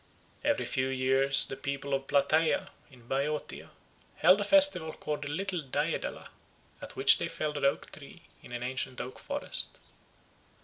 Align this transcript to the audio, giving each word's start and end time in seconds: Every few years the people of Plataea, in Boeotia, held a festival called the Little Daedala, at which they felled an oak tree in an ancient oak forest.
Every 0.43 0.65
few 0.65 0.87
years 0.87 1.45
the 1.45 1.55
people 1.55 1.93
of 1.93 2.07
Plataea, 2.07 2.71
in 2.89 3.07
Boeotia, 3.07 3.69
held 4.15 4.41
a 4.41 4.43
festival 4.43 4.93
called 4.93 5.21
the 5.21 5.27
Little 5.29 5.61
Daedala, 5.61 6.29
at 6.81 6.95
which 6.95 7.19
they 7.19 7.27
felled 7.27 7.57
an 7.57 7.65
oak 7.65 7.91
tree 7.91 8.23
in 8.41 8.51
an 8.51 8.63
ancient 8.63 8.99
oak 8.99 9.19
forest. 9.19 9.77